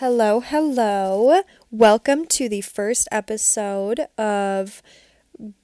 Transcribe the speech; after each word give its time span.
Hello, 0.00 0.40
hello. 0.40 1.42
Welcome 1.70 2.24
to 2.28 2.48
the 2.48 2.62
first 2.62 3.06
episode 3.12 4.06
of 4.16 4.82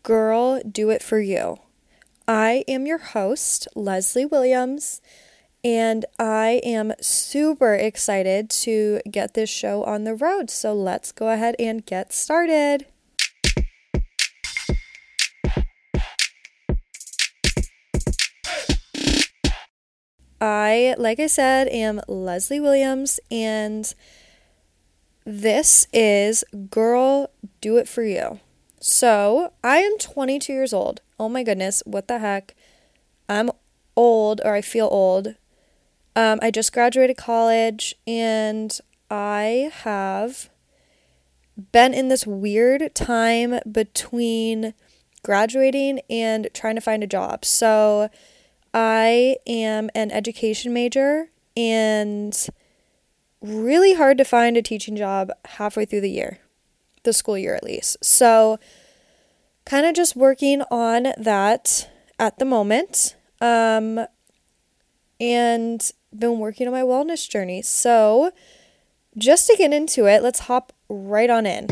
Girl 0.03 0.61
Do 0.61 0.91
It 0.91 1.03
For 1.03 1.19
You. 1.19 1.57
I 2.29 2.63
am 2.69 2.85
your 2.85 2.99
host, 2.99 3.67
Leslie 3.75 4.27
Williams, 4.27 5.01
and 5.65 6.05
I 6.19 6.61
am 6.67 6.93
super 7.01 7.77
excited 7.77 8.51
to 8.51 9.01
get 9.11 9.33
this 9.33 9.49
show 9.49 9.83
on 9.85 10.05
the 10.05 10.15
road. 10.15 10.51
So 10.51 10.75
let's 10.75 11.13
go 11.13 11.31
ahead 11.31 11.57
and 11.59 11.87
get 11.87 12.13
started. 12.13 12.85
I, 20.39 20.95
like 20.99 21.19
I 21.19 21.27
said, 21.27 21.69
am 21.69 22.03
Leslie 22.07 22.61
Williams, 22.61 23.19
and 23.31 23.95
this 25.27 25.89
is 25.93 26.45
Girl 26.71 27.31
Do 27.61 27.77
It 27.79 27.89
For 27.89 28.05
You. 28.05 28.39
So, 28.79 29.53
I 29.65 29.79
am 29.79 29.99
22 29.99 30.53
years 30.53 30.73
old. 30.73 31.01
Oh 31.19 31.29
my 31.29 31.43
goodness, 31.43 31.83
what 31.85 32.07
the 32.07 32.21
heck? 32.21 32.55
I'm 33.29 33.51
old, 33.97 34.41
or 34.45 34.55
I 34.55 34.61
feel 34.61 34.87
old. 34.91 35.35
Um, 36.15 36.39
I 36.41 36.53
just 36.53 36.73
graduated 36.73 37.17
college, 37.17 37.97
and 38.07 38.79
I 39.11 39.73
have 39.83 40.49
been 41.73 41.93
in 41.93 42.07
this 42.07 42.25
weird 42.25 42.95
time 42.95 43.59
between 43.71 44.75
graduating 45.25 46.01
and 46.09 46.49
trying 46.55 46.77
to 46.77 46.81
find 46.81 47.03
a 47.03 47.09
job. 47.09 47.45
So, 47.45 48.11
I 48.73 49.39
am 49.45 49.91
an 49.97 50.13
education 50.13 50.73
major 50.73 51.31
and 51.57 52.49
really 53.41 53.95
hard 53.95 54.19
to 54.19 54.25
find 54.25 54.57
a 54.57 54.63
teaching 54.63 54.97
job 54.97 55.31
halfway 55.45 55.85
through 55.85 56.01
the 56.03 56.11
year, 56.11 56.39
the 57.05 57.13
school 57.13 57.39
year 57.39 57.55
at 57.55 57.65
least. 57.65 57.97
So, 58.05 58.59
kind 59.65 59.87
of 59.87 59.95
just 59.95 60.17
working 60.17 60.63
on 60.71 61.09
that 61.19 61.89
at 62.19 62.39
the 62.39 62.45
moment. 62.45 63.17
Um, 63.41 64.07
and 65.21 65.91
been 66.17 66.39
working 66.39 66.67
on 66.67 66.73
my 66.73 66.83
wellness 66.83 67.29
journey. 67.29 67.63
So, 67.63 68.33
just 69.17 69.47
to 69.47 69.57
get 69.57 69.73
into 69.73 70.07
it, 70.07 70.23
let's 70.23 70.41
hop 70.41 70.73
right 70.89 71.31
on 71.31 71.47
in. 71.47 71.69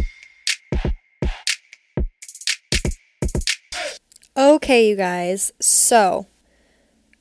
Okay, 4.36 4.88
you 4.88 4.97
guys. 4.97 5.53
So, 5.60 6.27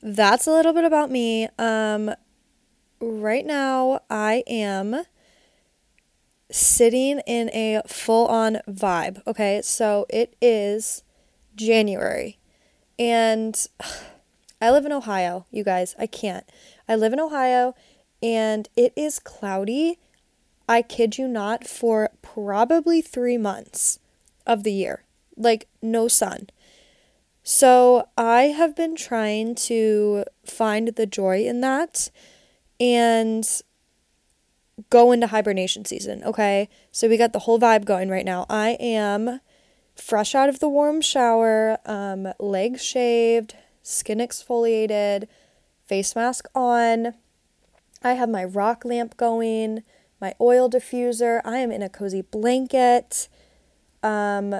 that's 0.02 0.46
a 0.46 0.50
little 0.50 0.72
bit 0.72 0.84
about 0.84 1.10
me. 1.10 1.48
Um, 1.58 2.14
right 3.10 3.44
now, 3.44 4.00
I 4.10 4.42
am 4.46 5.04
sitting 6.50 7.20
in 7.20 7.50
a 7.50 7.82
full 7.86 8.26
on 8.26 8.60
vibe. 8.68 9.20
Okay, 9.26 9.60
so 9.62 10.06
it 10.08 10.36
is 10.40 11.02
January, 11.54 12.38
and 12.98 13.66
I 14.60 14.70
live 14.70 14.86
in 14.86 14.92
Ohio, 14.92 15.46
you 15.50 15.64
guys. 15.64 15.94
I 15.98 16.06
can't. 16.06 16.48
I 16.88 16.96
live 16.96 17.12
in 17.12 17.20
Ohio, 17.20 17.74
and 18.22 18.68
it 18.76 18.92
is 18.96 19.18
cloudy. 19.18 19.98
I 20.68 20.80
kid 20.80 21.18
you 21.18 21.28
not, 21.28 21.66
for 21.66 22.10
probably 22.22 23.02
three 23.02 23.36
months 23.36 23.98
of 24.46 24.62
the 24.62 24.72
year. 24.72 25.04
Like, 25.36 25.68
no 25.82 26.08
sun. 26.08 26.48
So 27.42 28.08
I 28.16 28.44
have 28.44 28.74
been 28.74 28.96
trying 28.96 29.54
to 29.56 30.24
find 30.46 30.88
the 30.88 31.04
joy 31.04 31.44
in 31.44 31.60
that 31.60 32.10
and 32.84 33.48
go 34.90 35.10
into 35.10 35.28
hibernation 35.28 35.84
season, 35.86 36.22
okay? 36.24 36.68
So 36.92 37.08
we 37.08 37.16
got 37.16 37.32
the 37.32 37.40
whole 37.40 37.58
vibe 37.58 37.86
going 37.86 38.10
right 38.10 38.24
now. 38.24 38.44
I 38.50 38.70
am 38.80 39.40
fresh 39.94 40.34
out 40.34 40.48
of 40.48 40.58
the 40.58 40.68
warm 40.68 41.00
shower, 41.00 41.78
um, 41.86 42.28
legs 42.38 42.84
shaved, 42.84 43.56
skin 43.82 44.18
exfoliated, 44.18 45.28
face 45.86 46.14
mask 46.14 46.46
on. 46.54 47.14
I 48.02 48.12
have 48.12 48.28
my 48.28 48.44
rock 48.44 48.84
lamp 48.84 49.16
going, 49.16 49.82
my 50.20 50.34
oil 50.40 50.68
diffuser. 50.68 51.40
I 51.44 51.58
am 51.58 51.70
in 51.70 51.82
a 51.82 51.88
cozy 51.88 52.20
blanket. 52.20 53.28
Um, 54.02 54.50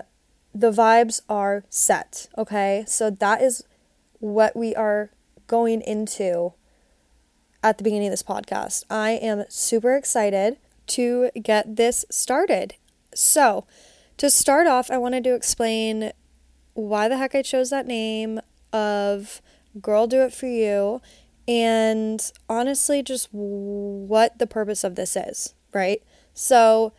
the 0.54 0.70
vibes 0.70 1.20
are 1.28 1.64
set, 1.68 2.28
okay? 2.38 2.84
So 2.86 3.10
that 3.10 3.42
is 3.42 3.64
what 4.20 4.56
we 4.56 4.74
are 4.74 5.10
going 5.46 5.82
into 5.82 6.54
at 7.64 7.78
the 7.78 7.84
beginning 7.84 8.08
of 8.08 8.12
this 8.12 8.22
podcast. 8.22 8.84
I 8.90 9.12
am 9.12 9.44
super 9.48 9.96
excited 9.96 10.58
to 10.88 11.30
get 11.42 11.76
this 11.76 12.04
started. 12.10 12.74
So, 13.14 13.66
to 14.18 14.28
start 14.30 14.66
off, 14.66 14.90
I 14.90 14.98
wanted 14.98 15.24
to 15.24 15.34
explain 15.34 16.12
why 16.74 17.08
the 17.08 17.16
heck 17.16 17.34
I 17.34 17.42
chose 17.42 17.70
that 17.70 17.86
name 17.86 18.38
of 18.72 19.40
Girl 19.80 20.06
Do 20.06 20.20
It 20.22 20.32
For 20.32 20.46
You 20.46 21.00
and 21.48 22.20
honestly 22.48 23.02
just 23.02 23.28
what 23.32 24.38
the 24.38 24.46
purpose 24.46 24.84
of 24.84 24.94
this 24.94 25.16
is, 25.16 25.54
right? 25.72 26.02
So, 26.34 26.92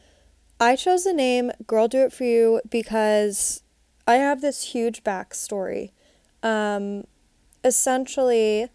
I 0.60 0.76
chose 0.76 1.04
the 1.04 1.14
name 1.14 1.52
Girl 1.68 1.88
Do 1.88 2.00
It 2.00 2.12
For 2.12 2.24
You 2.24 2.62
because 2.68 3.62
I 4.08 4.16
have 4.16 4.42
this 4.42 4.64
huge 4.74 5.04
backstory. 5.04 5.92
Um, 6.42 7.04
essentially, 7.64 8.70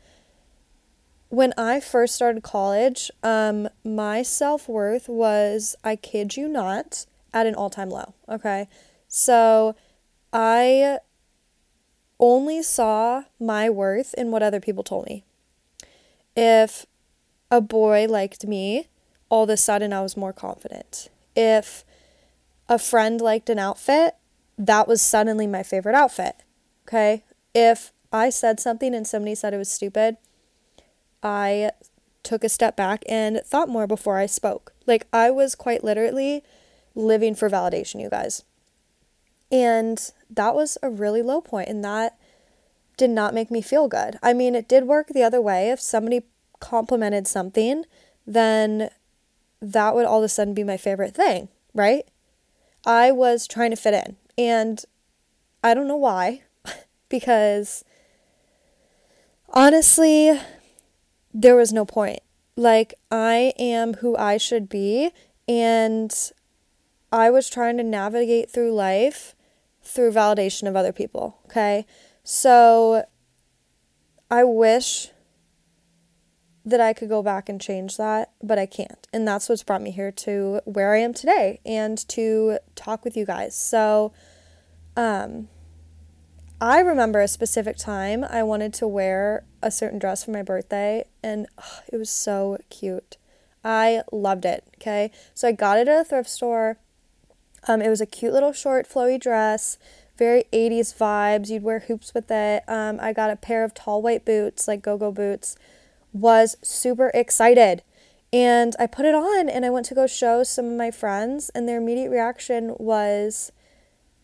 when 1.31 1.53
I 1.57 1.81
first 1.81 2.15
started 2.15 2.43
college, 2.43 3.11
um, 3.23 3.69
my 3.85 4.23
self 4.23 4.69
worth 4.69 5.09
was, 5.09 5.75
I 5.83 5.97
kid 5.97 6.37
you 6.37 6.49
not, 6.49 7.07
at 7.33 7.47
an 7.47 7.55
all 7.55 7.71
time 7.71 7.91
low. 7.91 8.15
Okay. 8.29 8.69
So 9.09 9.75
I 10.33 10.99
only 12.19 12.63
saw 12.63 13.25
my 13.41 13.71
worth 13.71 14.15
in 14.15 14.31
what 14.31 14.43
other 14.43 14.61
people 14.61 14.85
told 14.85 15.07
me. 15.07 15.25
If 16.37 16.87
a 17.51 17.61
boy 17.61 18.07
liked 18.09 18.47
me, 18.47 18.89
all 19.29 19.45
of 19.45 19.51
a 19.51 19.57
sudden 19.57 19.93
I 19.93 20.03
was 20.03 20.17
more 20.17 20.33
confident 20.33 21.09
if 21.37 21.85
a 22.69 22.79
friend 22.79 23.21
liked 23.21 23.51
an 23.51 23.59
outfit, 23.59 24.15
that 24.59 24.87
was 24.87 25.01
suddenly 25.01 25.47
my 25.47 25.63
favorite 25.63 25.95
outfit. 25.95 26.37
Okay? 26.87 27.25
If 27.55 27.93
I 28.13 28.31
said 28.31 28.61
something 28.61 28.95
and 28.95 29.07
somebody 29.07 29.35
said 29.35 29.55
it 29.55 29.59
was 29.59 29.71
stupid, 29.71 30.17
I 31.23 31.71
took 32.23 32.45
a 32.45 32.49
step 32.49 32.77
back 32.77 33.03
and 33.09 33.41
thought 33.45 33.69
more 33.69 33.87
before 33.87 34.19
I 34.19 34.27
spoke. 34.27 34.73
Like 34.87 35.07
I 35.13 35.31
was 35.31 35.55
quite 35.55 35.85
literally 35.85 36.43
living 36.95 37.35
for 37.35 37.49
validation, 37.49 38.01
you 38.01 38.11
guys. 38.11 38.45
And 39.51 40.11
that 40.29 40.55
was 40.55 40.79
a 40.83 40.91
really 40.91 41.23
low 41.23 41.41
point 41.41 41.69
and 41.69 41.85
that 41.85 42.19
did 42.97 43.11
not 43.11 43.35
make 43.35 43.51
me 43.51 43.63
feel 43.63 43.89
good. 43.89 44.19
I 44.23 44.33
mean, 44.33 44.55
it 44.55 44.69
did 44.69 44.85
work 44.85 45.09
the 45.09 45.23
other 45.23 45.41
way. 45.41 45.71
If 45.71 45.81
somebody 45.81 46.23
complimented 46.61 47.27
something, 47.27 47.85
then 48.27 48.91
that 49.61 49.95
would 49.95 50.07
all 50.07 50.19
of 50.19 50.25
a 50.25 50.29
sudden 50.29 50.55
be 50.55 50.65
my 50.65 50.77
favorite 50.77 51.15
thing, 51.15 51.49
right? 51.75 52.05
I 52.85 53.11
was 53.11 53.47
trying 53.47 53.71
to 53.71 53.77
fit 53.77 53.95
in. 53.95 54.17
And 54.37 54.85
I 55.65 55.75
don't 55.75 55.89
know 55.89 55.97
why, 55.97 56.43
because 57.09 57.85
honestly, 59.51 60.39
there 61.33 61.57
was 61.57 61.73
no 61.73 61.85
point. 61.85 62.21
Like, 62.57 62.95
I 63.11 63.53
am 63.59 63.95
who 63.95 64.17
I 64.17 64.37
should 64.37 64.69
be, 64.69 65.11
and 65.49 66.15
I 67.13 67.31
was 67.31 67.49
trying 67.49 67.77
to 67.79 67.83
navigate 67.83 68.51
through 68.51 68.75
life 68.75 69.35
through 69.83 70.13
validation 70.13 70.69
of 70.69 70.77
other 70.77 70.93
people, 70.93 71.39
okay? 71.47 71.87
So, 72.23 73.05
I 74.31 74.45
wish 74.45 75.09
that 76.65 76.81
I 76.81 76.93
could 76.93 77.09
go 77.09 77.23
back 77.23 77.49
and 77.49 77.61
change 77.61 77.97
that, 77.97 78.33
but 78.43 78.59
I 78.59 78.67
can't. 78.67 79.07
And 79.13 79.27
that's 79.27 79.49
what's 79.49 79.63
brought 79.63 79.83
me 79.83 79.91
here 79.91 80.13
to 80.13 80.61
where 80.65 80.95
I 80.95 80.99
am 80.99 81.15
today 81.15 81.61
and 81.65 81.97
to 82.09 82.59
talk 82.75 83.05
with 83.05 83.17
you 83.17 83.25
guys. 83.25 83.57
So, 83.57 84.13
um, 84.97 85.49
I 86.61 86.81
remember 86.81 87.21
a 87.21 87.29
specific 87.29 87.79
time 87.79 88.23
I 88.23 88.43
wanted 88.43 88.75
to 88.75 88.87
wear 88.87 89.45
a 89.63 89.71
certain 89.71 89.99
dress 89.99 90.25
for 90.25 90.31
my 90.31 90.43
birthday, 90.43 91.05
and 91.23 91.47
it 91.93 91.97
was 91.97 92.11
so 92.11 92.59
cute. 92.71 93.17
I 93.65 94.03
loved 94.11 94.45
it. 94.45 94.65
Okay, 94.77 95.11
so 95.35 95.49
I 95.49 95.53
got 95.53 95.79
it 95.79 95.89
at 95.89 96.01
a 96.01 96.05
thrift 96.05 96.31
store. 96.31 96.79
Um, 97.69 97.83
it 97.83 97.91
was 97.91 98.01
a 98.01 98.07
cute 98.07 98.33
little 98.33 98.53
short, 98.53 98.89
flowy 98.89 99.21
dress, 99.21 99.77
very 100.17 100.45
80s 100.53 100.97
vibes. 100.97 101.51
You'd 101.51 101.63
wear 101.63 101.81
hoops 101.81 102.15
with 102.15 102.31
it. 102.31 102.63
Um, 102.67 102.99
I 103.01 103.13
got 103.13 103.31
a 103.31 103.37
pair 103.37 103.65
of 103.65 103.75
tall 103.75 104.01
white 104.01 104.25
boots, 104.25 104.67
like 104.67 104.83
go 104.83 104.97
go 104.97 105.13
boots 105.13 105.57
was 106.13 106.57
super 106.63 107.11
excited. 107.15 107.83
And 108.33 108.77
I 108.79 108.87
put 108.87 109.07
it 109.07 109.15
on 109.15 109.49
and 109.49 109.65
I 109.65 109.71
went 109.71 109.87
to 109.87 109.95
go 109.95 110.07
show 110.07 110.43
some 110.45 110.67
of 110.67 110.73
my 110.73 110.91
friends, 110.91 111.51
and 111.55 111.69
their 111.69 111.79
immediate 111.79 112.11
reaction 112.11 112.75
was, 112.79 113.51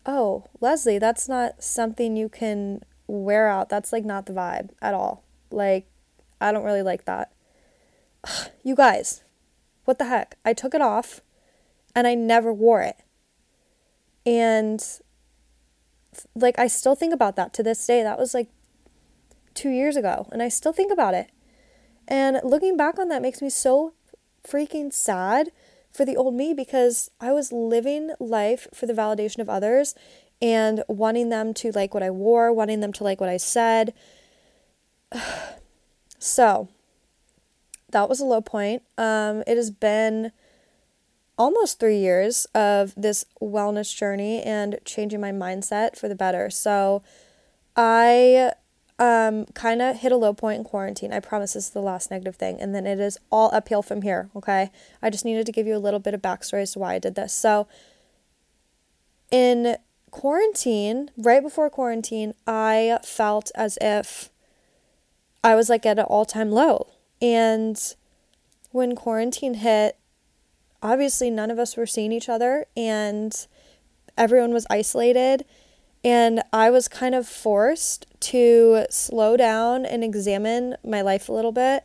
Oh, 0.05 0.45
Leslie, 0.61 0.99
that's 0.99 1.27
not 1.27 1.61
something 1.61 2.15
you 2.15 2.29
can 2.29 2.83
wear 3.07 3.49
out. 3.49 3.69
That's 3.69 3.91
like 3.91 4.05
not 4.05 4.25
the 4.25 4.33
vibe 4.33 4.69
at 4.81 4.93
all. 4.93 5.23
Like, 5.51 5.87
I 6.39 6.51
don't 6.51 6.65
really 6.65 6.83
like 6.83 7.05
that. 7.05 7.31
You 8.63 8.75
guys, 8.75 9.23
What 9.85 9.97
the 9.97 10.05
heck? 10.05 10.35
I 10.43 10.51
took 10.51 10.75
it 10.75 10.81
off 10.81 11.21
and 11.95 12.05
I 12.05 12.13
never 12.13 12.53
wore 12.53 12.81
it. 12.81 12.97
And 14.25 14.83
like 16.35 16.59
I 16.59 16.67
still 16.67 16.95
think 16.95 17.13
about 17.13 17.37
that 17.37 17.53
to 17.53 17.63
this 17.63 17.85
day. 17.87 18.03
That 18.03 18.19
was 18.19 18.33
like 18.33 18.49
2 19.53 19.69
years 19.69 19.95
ago 19.95 20.27
and 20.31 20.43
I 20.43 20.49
still 20.49 20.73
think 20.73 20.91
about 20.91 21.13
it. 21.13 21.31
And 22.07 22.41
looking 22.43 22.75
back 22.75 22.99
on 22.99 23.07
that 23.07 23.21
makes 23.21 23.41
me 23.41 23.49
so 23.49 23.93
freaking 24.45 24.91
sad 24.91 25.51
for 25.93 26.05
the 26.05 26.17
old 26.17 26.35
me 26.35 26.53
because 26.53 27.09
I 27.19 27.31
was 27.31 27.51
living 27.51 28.11
life 28.19 28.67
for 28.73 28.85
the 28.85 28.93
validation 28.93 29.39
of 29.39 29.49
others 29.49 29.95
and 30.41 30.83
wanting 30.87 31.29
them 31.29 31.53
to 31.55 31.71
like 31.71 31.93
what 31.93 32.03
I 32.03 32.11
wore, 32.11 32.53
wanting 32.53 32.81
them 32.81 32.93
to 32.93 33.03
like 33.03 33.19
what 33.19 33.29
I 33.29 33.37
said. 33.37 33.93
so, 36.19 36.67
that 37.91 38.09
was 38.09 38.19
a 38.19 38.25
low 38.25 38.41
point. 38.41 38.83
Um, 38.97 39.43
it 39.47 39.57
has 39.57 39.71
been 39.71 40.31
almost 41.37 41.79
three 41.79 41.99
years 41.99 42.45
of 42.53 42.93
this 42.95 43.25
wellness 43.41 43.95
journey 43.95 44.41
and 44.41 44.79
changing 44.85 45.21
my 45.21 45.31
mindset 45.31 45.95
for 45.95 46.07
the 46.07 46.15
better. 46.15 46.49
So, 46.49 47.03
I 47.75 48.51
um, 48.99 49.45
kind 49.53 49.81
of 49.81 49.97
hit 49.97 50.11
a 50.11 50.17
low 50.17 50.33
point 50.33 50.57
in 50.57 50.63
quarantine. 50.63 51.13
I 51.13 51.19
promise 51.19 51.53
this 51.53 51.65
is 51.65 51.69
the 51.71 51.81
last 51.81 52.09
negative 52.09 52.35
thing. 52.35 52.59
And 52.59 52.73
then 52.73 52.87
it 52.87 52.99
is 52.99 53.19
all 53.31 53.51
uphill 53.53 53.83
from 53.83 54.01
here, 54.01 54.29
okay? 54.35 54.71
I 55.01 55.09
just 55.09 55.25
needed 55.25 55.45
to 55.45 55.51
give 55.51 55.67
you 55.67 55.75
a 55.75 55.79
little 55.79 55.99
bit 55.99 56.13
of 56.13 56.21
backstory 56.21 56.63
as 56.63 56.73
to 56.73 56.79
why 56.79 56.95
I 56.95 56.99
did 56.99 57.15
this. 57.15 57.33
So, 57.33 57.67
in 59.29 59.77
quarantine, 60.09 61.11
right 61.17 61.43
before 61.43 61.69
quarantine, 61.69 62.33
I 62.47 62.99
felt 63.03 63.51
as 63.55 63.77
if 63.81 64.29
I 65.43 65.55
was 65.55 65.69
like 65.69 65.85
at 65.85 65.99
an 65.99 66.05
all 66.05 66.25
time 66.25 66.51
low. 66.51 66.87
And 67.21 67.81
when 68.71 68.95
quarantine 68.95 69.55
hit, 69.55 69.97
obviously 70.81 71.29
none 71.29 71.51
of 71.51 71.59
us 71.59 71.75
were 71.75 71.85
seeing 71.85 72.11
each 72.11 72.29
other 72.29 72.65
and 72.75 73.47
everyone 74.17 74.53
was 74.53 74.67
isolated 74.69 75.45
and 76.03 76.41
I 76.53 76.69
was 76.69 76.87
kind 76.87 77.15
of 77.15 77.27
forced 77.27 78.05
to 78.21 78.85
slow 78.89 79.35
down 79.35 79.85
and 79.85 80.03
examine 80.03 80.75
my 80.83 81.01
life 81.01 81.27
a 81.27 81.33
little 81.33 81.51
bit. 81.51 81.83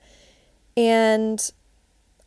And 0.77 1.51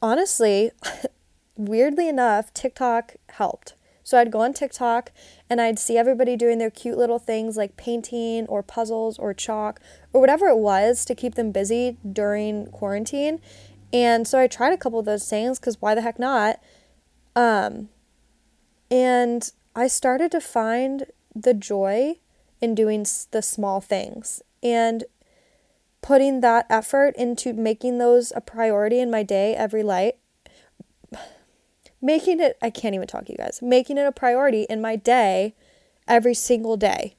honestly, 0.02 0.72
weirdly 1.58 2.10
enough, 2.10 2.54
TikTok 2.54 3.16
helped. 3.30 3.76
So 4.06 4.20
I'd 4.20 4.32
go 4.32 4.42
on 4.42 4.54
TikTok 4.54 5.12
and 5.50 5.60
I'd 5.60 5.80
see 5.80 5.98
everybody 5.98 6.38
doing 6.38 6.60
their 6.60 6.70
cute 6.70 6.98
little 6.98 7.18
things 7.18 7.58
like 7.58 7.76
painting 7.76 8.46
or 8.46 8.62
puzzles 8.62 9.18
or 9.18 9.34
chalk 9.34 9.82
or 10.14 10.22
whatever 10.22 10.48
it 10.48 10.60
was 10.60 11.04
to 11.06 11.16
keep 11.16 11.34
them 11.34 11.52
busy 11.52 11.98
during 12.10 12.68
quarantine. 12.68 13.42
And 13.92 14.28
so 14.28 14.40
I 14.40 14.46
tried 14.46 14.74
a 14.74 14.78
couple 14.78 15.00
of 15.00 15.06
those 15.06 15.28
things 15.28 15.60
because 15.60 15.82
why 15.82 15.96
the 15.96 16.02
heck 16.02 16.20
not? 16.20 16.60
Um, 17.36 17.90
and 18.92 19.52
I 19.76 19.88
started 19.88 20.32
to 20.32 20.40
find 20.40 21.08
the 21.36 21.56
joy 21.56 22.20
in 22.62 22.76
doing 22.76 23.08
the 23.32 23.42
small 23.42 23.82
things 23.82 24.44
and 24.62 25.04
putting 26.04 26.42
that 26.42 26.68
effort 26.70 27.16
into 27.18 27.54
making 27.54 27.98
those 27.98 28.32
a 28.36 28.42
priority 28.42 29.00
in 29.00 29.10
my 29.10 29.24
day 29.24 29.56
every 29.56 29.82
light 29.82 30.18
making 32.06 32.40
it 32.40 32.58
I 32.62 32.70
can't 32.70 32.96
even 32.96 33.08
talk 33.08 33.26
to 33.26 33.32
you 33.32 33.38
guys 33.38 33.62
making 33.62 33.98
it 33.98 34.06
a 34.06 34.12
priority 34.12 34.66
in 34.70 34.82
my 34.82 34.96
day 34.96 35.56
every 36.08 36.34
single 36.34 36.78
day 36.78 37.16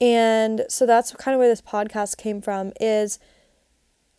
and 0.00 0.64
so 0.68 0.84
that's 0.86 1.12
kind 1.12 1.34
of 1.34 1.38
where 1.38 1.48
this 1.48 1.62
podcast 1.62 2.16
came 2.16 2.40
from 2.40 2.72
is 2.80 3.18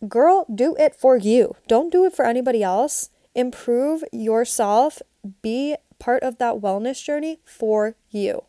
girl 0.08 0.46
do 0.52 0.74
it 0.78 0.94
for 0.94 1.16
you 1.16 1.56
don't 1.68 1.92
do 1.92 2.04
it 2.04 2.14
for 2.14 2.24
anybody 2.24 2.62
else 2.62 3.10
improve 3.34 4.02
yourself 4.12 5.00
be 5.42 5.76
part 5.98 6.22
of 6.22 6.38
that 6.38 6.56
wellness 6.56 7.02
journey 7.02 7.40
for 7.44 7.96
you 8.10 8.44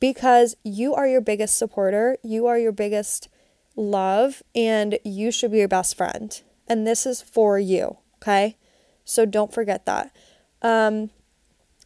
because 0.00 0.54
you 0.62 0.94
are 0.94 1.08
your 1.08 1.22
biggest 1.22 1.56
supporter, 1.56 2.18
you 2.22 2.46
are 2.46 2.58
your 2.58 2.72
biggest 2.72 3.28
love, 3.74 4.42
and 4.54 4.98
you 5.02 5.30
should 5.30 5.50
be 5.50 5.58
your 5.58 5.68
best 5.68 5.96
friend. 5.96 6.42
And 6.68 6.86
this 6.86 7.06
is 7.06 7.22
for 7.22 7.58
you, 7.58 7.96
okay? 8.16 8.58
So 9.04 9.24
don't 9.24 9.52
forget 9.52 9.86
that. 9.86 10.14
Um, 10.64 11.10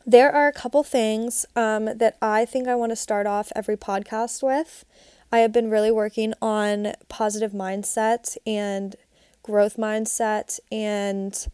there 0.07 0.35
are 0.35 0.49
a 0.49 0.53
couple 0.53 0.83
things 0.83 1.45
um, 1.55 1.99
that 1.99 2.17
I 2.23 2.47
think 2.47 2.67
I 2.67 2.75
want 2.75 2.93
to 2.93 2.97
start 2.97 3.27
off 3.27 3.53
every 3.55 3.77
podcast 3.77 4.43
with. 4.43 4.87
I 5.31 5.41
have 5.41 5.53
been 5.53 5.69
really 5.69 5.91
working 5.91 6.33
on 6.41 6.95
positive 7.11 7.53
mindset 7.53 8.39
and 8.47 8.97
growth 9.43 9.77
mindset 9.77 10.59
and 10.73 11.47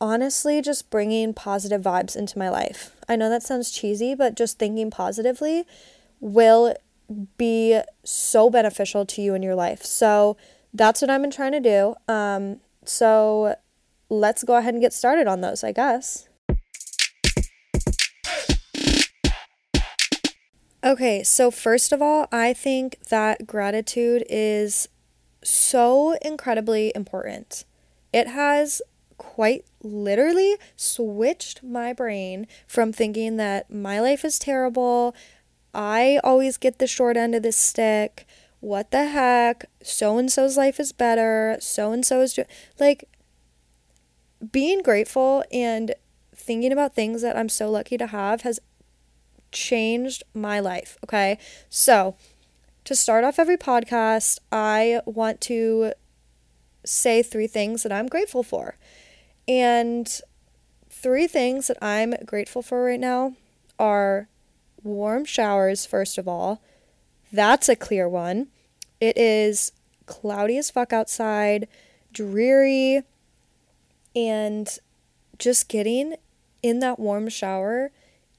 honestly 0.00 0.60
just 0.60 0.90
bringing 0.90 1.32
positive 1.32 1.82
vibes 1.82 2.16
into 2.16 2.38
my 2.38 2.48
life. 2.48 2.96
I 3.08 3.14
know 3.14 3.28
that 3.30 3.44
sounds 3.44 3.70
cheesy, 3.70 4.14
but 4.14 4.34
just 4.34 4.58
thinking 4.58 4.90
positively 4.90 5.64
will 6.18 6.74
be 7.36 7.80
so 8.02 8.50
beneficial 8.50 9.06
to 9.06 9.22
you 9.22 9.34
in 9.34 9.42
your 9.42 9.54
life. 9.54 9.84
So 9.84 10.36
that's 10.74 11.00
what 11.00 11.10
I've 11.10 11.22
been 11.22 11.30
trying 11.30 11.52
to 11.52 11.60
do. 11.60 11.94
Um, 12.12 12.60
so 12.84 13.54
let's 14.08 14.44
go 14.44 14.56
ahead 14.56 14.74
and 14.74 14.80
get 14.80 14.92
started 14.92 15.26
on 15.26 15.40
those, 15.40 15.64
I 15.64 15.72
guess. 15.72 16.28
Okay, 20.84 21.24
so 21.24 21.50
first 21.50 21.90
of 21.90 22.00
all, 22.00 22.28
I 22.30 22.52
think 22.52 22.98
that 23.08 23.46
gratitude 23.46 24.24
is 24.28 24.88
so 25.42 26.12
incredibly 26.22 26.92
important. 26.94 27.64
It 28.12 28.28
has 28.28 28.80
quite 29.18 29.64
literally 29.82 30.56
switched 30.76 31.62
my 31.62 31.92
brain 31.92 32.46
from 32.66 32.92
thinking 32.92 33.36
that 33.36 33.70
my 33.70 34.00
life 34.00 34.24
is 34.24 34.38
terrible, 34.38 35.14
I 35.74 36.20
always 36.24 36.56
get 36.56 36.78
the 36.78 36.86
short 36.86 37.16
end 37.16 37.34
of 37.34 37.42
the 37.42 37.52
stick, 37.52 38.26
what 38.60 38.90
the 38.90 39.06
heck, 39.06 39.66
so 39.82 40.18
and 40.18 40.32
so's 40.32 40.56
life 40.56 40.80
is 40.80 40.92
better, 40.92 41.56
so 41.60 41.92
and 41.92 42.04
so 42.04 42.20
is 42.20 42.34
do-. 42.34 42.44
like 42.78 43.08
being 44.52 44.82
grateful 44.82 45.44
and 45.52 45.94
thinking 46.34 46.72
about 46.72 46.94
things 46.94 47.22
that 47.22 47.36
I'm 47.36 47.48
so 47.48 47.70
lucky 47.70 47.96
to 47.96 48.08
have 48.08 48.42
has 48.42 48.60
changed 49.52 50.22
my 50.34 50.60
life, 50.60 50.98
okay? 51.04 51.38
So, 51.68 52.16
to 52.84 52.94
start 52.94 53.24
off 53.24 53.38
every 53.38 53.56
podcast, 53.56 54.38
I 54.52 55.00
want 55.06 55.40
to 55.42 55.92
say 56.84 57.22
three 57.22 57.48
things 57.48 57.82
that 57.82 57.90
I'm 57.90 58.06
grateful 58.06 58.42
for. 58.42 58.76
And 59.48 60.08
three 60.88 61.26
things 61.26 61.66
that 61.66 61.78
I'm 61.82 62.14
grateful 62.24 62.62
for 62.62 62.84
right 62.84 63.00
now 63.00 63.34
are 63.78 64.28
warm 64.82 65.24
showers, 65.24 65.84
first 65.84 66.16
of 66.16 66.28
all. 66.28 66.62
That's 67.32 67.68
a 67.68 67.76
clear 67.76 68.08
one. 68.08 68.48
It 69.00 69.16
is 69.16 69.72
cloudy 70.06 70.56
as 70.58 70.70
fuck 70.70 70.92
outside, 70.92 71.66
dreary, 72.12 73.02
and 74.16 74.78
just 75.38 75.68
getting 75.68 76.16
in 76.62 76.80
that 76.80 76.98
warm 76.98 77.28
shower 77.28 77.90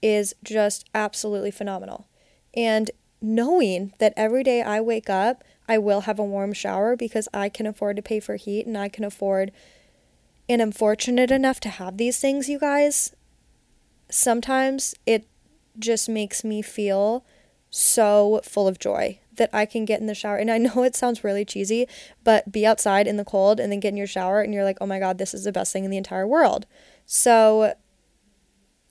is 0.02 0.34
just 0.44 0.90
absolutely 0.94 1.52
phenomenal. 1.52 2.08
And 2.56 2.92
knowing 3.22 3.94
that 4.00 4.14
every 4.18 4.44
day 4.44 4.64
I 4.64 4.82
wake 4.82 5.10
up, 5.10 5.44
I 5.70 5.78
will 5.78 6.02
have 6.02 6.18
a 6.18 6.24
warm 6.24 6.54
shower 6.54 6.96
because 6.96 7.30
I 7.34 7.50
can 7.50 7.68
afford 7.68 7.96
to 7.98 8.02
pay 8.02 8.20
for 8.20 8.36
heat 8.36 8.66
and 8.66 8.78
I 8.78 8.90
can 8.90 9.04
afford 9.04 9.52
and 10.50 10.62
I'm 10.62 10.72
fortunate 10.72 11.30
enough 11.30 11.60
to 11.62 11.70
have 11.70 11.98
these 11.98 12.20
things, 12.20 12.48
you 12.48 12.58
guys, 12.58 13.14
sometimes 14.10 14.96
it 15.06 15.28
just 15.78 16.08
makes 16.08 16.44
me 16.44 16.62
feel 16.62 17.26
so 17.70 18.40
full 18.44 18.68
of 18.68 18.80
joy 18.80 19.20
that 19.38 19.50
I 19.54 19.66
can 19.66 19.86
get 19.86 20.00
in 20.00 20.08
the 20.08 20.16
shower. 20.16 20.38
And 20.38 20.52
I 20.52 20.58
know 20.58 20.84
it 20.84 20.96
sounds 20.96 21.24
really 21.24 21.46
cheesy, 21.46 21.88
but 22.24 22.52
be 22.52 22.66
outside 22.66 23.08
in 23.08 23.18
the 23.18 23.26
cold 23.26 23.60
and 23.60 23.72
then 23.72 23.80
get 23.80 23.90
in 23.90 23.98
your 23.98 24.08
shower 24.08 24.42
and 24.42 24.54
you're 24.54 24.64
like, 24.64 24.78
oh 24.82 24.86
my 24.86 25.00
God, 25.00 25.18
this 25.18 25.34
is 25.34 25.44
the 25.44 25.52
best 25.52 25.74
thing 25.74 25.86
in 25.86 25.92
the 25.92 25.98
entire 25.98 26.28
world. 26.28 26.66
So 27.06 27.74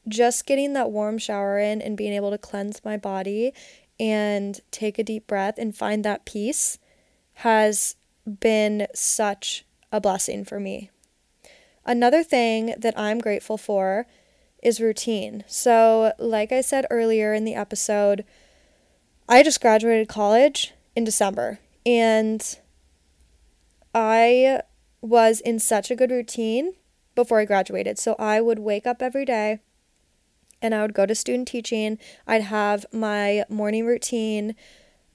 just 0.09 0.47
getting 0.47 0.73
that 0.73 0.91
warm 0.91 1.19
shower 1.19 1.59
in 1.59 1.83
and 1.83 1.97
being 1.97 2.13
able 2.13 2.31
to 2.31 2.39
cleanse 2.39 2.85
my 2.85 2.97
body 2.97 3.53
and 3.99 4.61
take 4.71 4.99
a 4.99 5.05
deep 5.05 5.27
breath 5.27 5.55
and 5.59 5.75
find 5.75 6.05
that 6.05 6.25
peace 6.25 6.79
has 7.35 7.97
been 8.41 8.87
such 8.95 9.65
a 9.93 10.01
blessing 10.01 10.45
for 10.45 10.61
me. 10.61 10.91
Another 11.85 12.23
thing 12.23 12.75
that 12.79 12.99
I'm 12.99 13.19
grateful 13.19 13.57
for 13.57 14.07
is 14.63 14.81
routine. 14.81 15.45
So, 15.47 16.13
like 16.19 16.51
I 16.51 16.61
said 16.61 16.87
earlier 16.91 17.33
in 17.33 17.45
the 17.45 17.55
episode, 17.55 18.25
I 19.29 19.43
just 19.43 19.61
graduated 19.61 20.09
college 20.09 20.73
in 20.95 21.03
December 21.05 21.59
and 21.85 22.59
I 23.93 24.61
was 25.01 25.41
in 25.41 25.59
such 25.59 25.91
a 25.91 25.97
good 25.97 26.11
routine 26.11 26.75
before 27.15 27.41
I 27.41 27.45
graduated. 27.45 27.99
So, 27.99 28.15
I 28.19 28.41
would 28.41 28.59
wake 28.59 28.87
up 28.87 29.03
every 29.03 29.25
day 29.25 29.61
and 30.63 30.75
I 30.75 30.83
would 30.83 30.95
go 30.95 31.07
to 31.07 31.15
student 31.15 31.49
teaching. 31.49 31.99
I'd 32.27 32.43
have 32.43 32.87
my 32.93 33.45
morning 33.49 33.85
routine. 33.85 34.55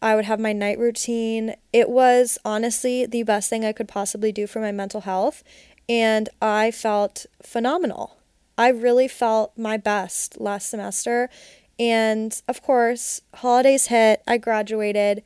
I 0.01 0.15
would 0.15 0.25
have 0.25 0.39
my 0.39 0.51
night 0.51 0.79
routine. 0.79 1.55
It 1.71 1.89
was 1.89 2.37
honestly 2.43 3.05
the 3.05 3.23
best 3.23 3.49
thing 3.49 3.63
I 3.63 3.71
could 3.71 3.87
possibly 3.87 4.31
do 4.31 4.45
for 4.47 4.59
my 4.59 4.71
mental 4.71 5.01
health. 5.01 5.43
and 5.89 6.29
I 6.41 6.71
felt 6.71 7.25
phenomenal. 7.41 8.17
I 8.57 8.69
really 8.69 9.07
felt 9.07 9.57
my 9.57 9.77
best 9.77 10.39
last 10.39 10.69
semester. 10.69 11.29
And 11.79 12.39
of 12.47 12.61
course, 12.61 13.21
holidays 13.35 13.87
hit, 13.87 14.21
I 14.27 14.37
graduated, 14.37 15.23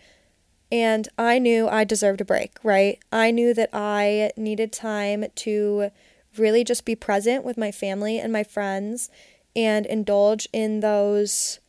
and 0.72 1.08
I 1.18 1.40
knew 1.40 1.68
I 1.68 1.84
deserved 1.84 2.22
a 2.22 2.26
break, 2.26 2.58
right? 2.64 3.00
I 3.12 3.32
knew 3.32 3.54
that 3.54 3.70
I 3.74 4.32
needed 4.38 4.72
time 4.72 5.26
to 5.36 5.92
really 6.38 6.64
just 6.64 6.86
be 6.86 6.96
present 6.96 7.44
with 7.44 7.58
my 7.58 7.72
family 7.72 8.20
and 8.20 8.32
my 8.32 8.44
friends 8.44 9.10
and 9.56 9.86
indulge 9.86 10.48
in 10.52 10.82
those 10.82 11.60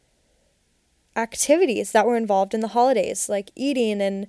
activities 1.14 1.92
that 1.92 2.06
were 2.06 2.16
involved 2.16 2.52
in 2.52 2.61
the 2.61 2.68
holidays, 2.68 3.28
like 3.28 3.50
eating 3.54 4.00
and 4.00 4.26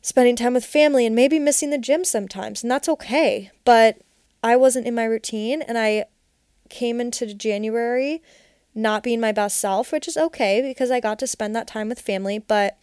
spending 0.00 0.36
time 0.36 0.54
with 0.54 0.64
family 0.64 1.06
and 1.06 1.14
maybe 1.14 1.38
missing 1.38 1.70
the 1.70 1.78
gym 1.78 2.04
sometimes. 2.04 2.62
And 2.62 2.70
that's 2.70 2.88
okay. 2.88 3.50
But 3.64 3.98
I 4.42 4.56
wasn't 4.56 4.86
in 4.86 4.94
my 4.94 5.04
routine 5.04 5.62
and 5.62 5.78
I 5.78 6.06
came 6.68 7.00
into 7.00 7.32
January 7.34 8.22
not 8.74 9.02
being 9.02 9.20
my 9.20 9.32
best 9.32 9.58
self, 9.58 9.92
which 9.92 10.08
is 10.08 10.16
okay 10.16 10.62
because 10.62 10.90
I 10.90 11.00
got 11.00 11.18
to 11.20 11.26
spend 11.26 11.54
that 11.54 11.66
time 11.66 11.88
with 11.88 12.00
family. 12.00 12.38
But 12.38 12.78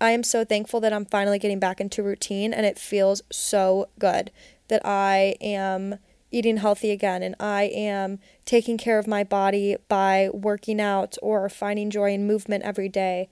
I 0.00 0.10
am 0.10 0.22
so 0.22 0.44
thankful 0.44 0.80
that 0.80 0.92
I'm 0.92 1.06
finally 1.06 1.38
getting 1.38 1.58
back 1.58 1.80
into 1.80 2.02
routine 2.02 2.52
and 2.52 2.66
it 2.66 2.78
feels 2.78 3.22
so 3.30 3.88
good 3.98 4.30
that 4.68 4.84
I 4.84 5.36
am 5.40 5.98
eating 6.30 6.56
healthy 6.58 6.90
again 6.90 7.22
and 7.22 7.36
I 7.38 7.64
am 7.64 8.18
taking 8.44 8.76
care 8.76 8.98
of 8.98 9.06
my 9.06 9.22
body 9.22 9.76
by 9.88 10.30
working 10.32 10.80
out 10.80 11.16
or 11.22 11.48
finding 11.48 11.90
joy 11.90 12.12
in 12.12 12.26
movement 12.26 12.64
every 12.64 12.88
day. 12.88 13.28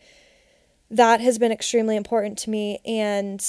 That 0.90 1.20
has 1.20 1.38
been 1.38 1.52
extremely 1.52 1.96
important 1.96 2.38
to 2.38 2.50
me 2.50 2.78
and 2.84 3.44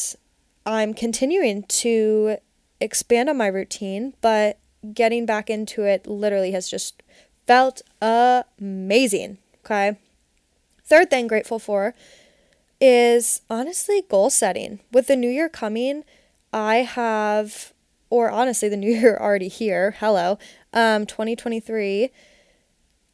I'm 0.66 0.94
continuing 0.94 1.64
to 1.64 2.38
expand 2.80 3.30
on 3.30 3.38
my 3.38 3.48
routine, 3.48 4.14
but 4.22 4.60
getting 4.94 5.26
back 5.26 5.50
into 5.50 5.84
it 5.84 6.08
literally 6.08 6.52
has 6.52 6.70
just 6.70 7.04
felt 7.46 7.82
amazing. 8.02 9.38
Okay. 9.66 9.98
Third 10.86 11.10
thing 11.10 11.28
grateful 11.28 11.60
for 11.60 11.96
is 12.82 13.42
honestly 13.50 14.04
goal 14.10 14.30
setting. 14.30 14.80
With 14.92 15.08
the 15.08 15.16
new 15.16 15.30
year 15.30 15.50
coming, 15.50 16.04
I 16.52 16.78
have 16.78 17.74
or 18.14 18.30
honestly, 18.30 18.70
the 18.70 18.78
new 18.86 18.92
year 18.92 19.18
already 19.20 19.48
here. 19.48 19.96
Hello, 20.00 20.38
um, 20.72 21.08
2023. 21.08 22.12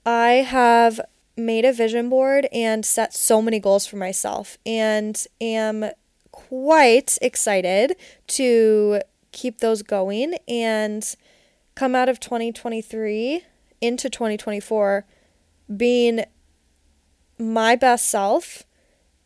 I 0.05 0.29
have 0.29 1.00
made 1.38 1.63
a 1.63 1.71
vision 1.71 2.09
board 2.09 2.50
and 2.51 2.86
set 2.86 3.13
so 3.13 3.41
many 3.41 3.59
goals 3.59 3.88
for 3.88 3.95
myself, 3.95 4.57
and 4.65 5.25
am 5.39 5.91
quite 6.31 7.17
excited 7.21 7.95
to 8.27 9.01
keep 9.31 9.59
those 9.59 9.83
going 9.83 10.36
and 10.50 11.15
come 11.75 11.95
out 11.95 12.09
of 12.09 12.19
2023 12.19 13.43
into 13.81 14.09
2024 14.09 15.05
being 15.75 16.25
my 17.38 17.75
best 17.75 18.07
self 18.09 18.63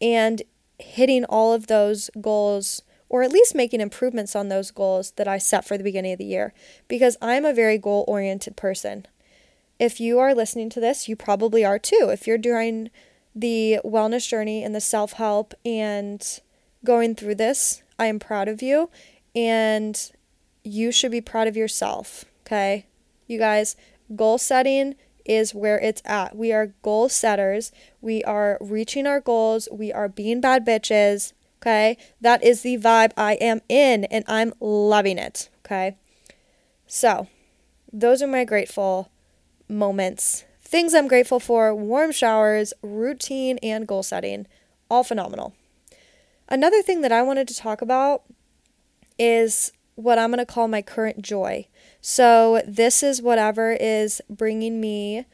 and 0.02 0.42
hitting 0.80 1.24
all 1.26 1.54
of 1.54 1.68
those 1.68 2.10
goals 2.22 2.82
or 3.10 3.22
at 3.22 3.32
least 3.32 3.54
making 3.54 3.80
improvements 3.80 4.36
on 4.36 4.50
those 4.50 4.72
goals 4.72 5.12
that 5.12 5.28
I 5.28 5.38
set 5.38 5.66
for 5.66 5.78
the 5.78 5.84
beginning 5.84 6.14
of 6.14 6.18
the 6.18 6.26
year 6.26 6.54
because 6.88 7.16
I'm 7.22 7.46
a 7.46 7.54
very 7.54 7.78
goal 7.78 8.04
oriented 8.08 8.56
person. 8.56 9.06
If 9.80 10.00
you 10.00 10.20
are 10.20 10.34
listening 10.34 10.70
to 10.72 10.80
this, 10.80 11.08
you 11.08 11.16
probably 11.16 11.64
are 11.64 11.78
too. 11.78 12.10
If 12.12 12.26
you're 12.26 12.38
doing 12.38 12.90
the 13.36 13.80
wellness 13.86 14.28
journey 14.28 14.64
and 14.64 14.74
the 14.74 14.82
self 14.82 15.14
help 15.14 15.54
and 15.64 16.40
going 16.84 17.16
through 17.16 17.36
this, 17.36 17.84
I 18.00 18.08
am 18.08 18.20
proud 18.20 18.48
of 18.48 18.62
you 18.62 18.90
and 19.36 20.12
you 20.64 20.92
should 20.92 21.12
be 21.12 21.22
proud 21.22 21.48
of 21.48 21.58
yourself. 21.58 22.26
Okay. 22.46 22.86
You 23.28 23.38
guys, 23.38 23.76
goal 24.16 24.38
setting 24.38 24.96
is 25.26 25.56
where 25.56 25.80
it's 25.80 26.02
at. 26.06 26.36
We 26.36 26.52
are 26.52 26.74
goal 26.82 27.10
setters. 27.10 27.72
We 28.02 28.24
are 28.24 28.58
reaching 28.60 29.08
our 29.08 29.22
goals. 29.22 29.68
We 29.72 29.92
are 29.92 30.10
being 30.10 30.42
bad 30.42 30.66
bitches. 30.66 31.34
Okay. 31.62 31.98
That 32.20 32.44
is 32.44 32.62
the 32.62 32.78
vibe 32.78 33.14
I 33.16 33.34
am 33.36 33.62
in, 33.70 34.04
and 34.06 34.26
I'm 34.28 34.54
loving 34.60 35.18
it. 35.18 35.50
Okay. 35.66 35.96
So, 36.88 37.28
those 37.92 38.22
are 38.22 38.28
my 38.28 38.44
grateful 38.44 39.10
moments. 39.70 40.44
Things 40.62 40.94
I'm 40.94 41.08
grateful 41.08 41.40
for 41.40 41.74
warm 41.74 42.12
showers, 42.12 42.74
routine, 42.82 43.60
and 43.64 43.88
goal 43.88 44.04
setting. 44.04 44.48
All 44.90 45.04
phenomenal. 45.04 45.54
Another 46.50 46.82
thing 46.82 47.02
that 47.02 47.12
I 47.12 47.22
wanted 47.22 47.48
to 47.48 47.56
talk 47.56 47.82
about 47.82 48.24
is 49.18 49.72
what 49.96 50.20
I'm 50.20 50.32
going 50.32 50.40
to 50.40 50.46
call 50.46 50.68
my 50.68 50.82
current 50.82 51.22
joy. 51.22 51.68
So, 52.06 52.62
this 52.68 53.02
is 53.02 53.22
whatever 53.22 53.72
is 53.72 54.22
bringing 54.30 54.80
me 54.82 55.26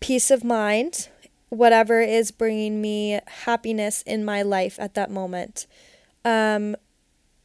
peace 0.00 0.30
of 0.30 0.42
mind 0.42 1.08
whatever 1.48 2.00
is 2.00 2.30
bringing 2.30 2.80
me 2.80 3.20
happiness 3.44 4.02
in 4.02 4.24
my 4.24 4.42
life 4.42 4.78
at 4.78 4.94
that 4.94 5.10
moment. 5.10 5.66
Um, 6.24 6.76